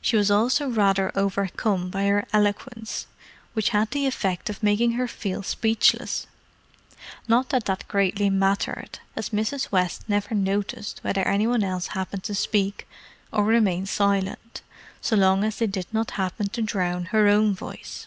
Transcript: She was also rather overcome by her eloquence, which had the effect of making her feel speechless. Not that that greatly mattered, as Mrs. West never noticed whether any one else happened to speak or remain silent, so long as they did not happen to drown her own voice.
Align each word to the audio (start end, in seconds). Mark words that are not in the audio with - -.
She 0.00 0.14
was 0.16 0.30
also 0.30 0.68
rather 0.70 1.10
overcome 1.16 1.90
by 1.90 2.06
her 2.06 2.24
eloquence, 2.32 3.08
which 3.52 3.70
had 3.70 3.90
the 3.90 4.06
effect 4.06 4.48
of 4.48 4.62
making 4.62 4.92
her 4.92 5.08
feel 5.08 5.42
speechless. 5.42 6.28
Not 7.26 7.48
that 7.48 7.64
that 7.64 7.88
greatly 7.88 8.30
mattered, 8.30 9.00
as 9.16 9.30
Mrs. 9.30 9.72
West 9.72 10.04
never 10.08 10.36
noticed 10.36 11.00
whether 11.02 11.26
any 11.26 11.48
one 11.48 11.64
else 11.64 11.88
happened 11.98 12.22
to 12.26 12.34
speak 12.36 12.86
or 13.32 13.42
remain 13.42 13.86
silent, 13.86 14.62
so 15.00 15.16
long 15.16 15.42
as 15.42 15.56
they 15.56 15.66
did 15.66 15.88
not 15.92 16.12
happen 16.12 16.48
to 16.50 16.62
drown 16.62 17.06
her 17.06 17.26
own 17.26 17.52
voice. 17.52 18.06